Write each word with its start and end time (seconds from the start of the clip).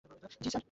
জ্বী, 0.41 0.49
স্যার? 0.49 0.59